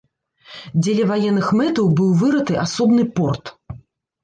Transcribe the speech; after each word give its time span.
Дзеля 0.83 1.05
ваенных 1.11 1.51
мэтаў 1.61 1.91
быў 2.01 2.09
вырыты 2.23 2.59
асобны 2.65 3.03
порт. 3.21 3.55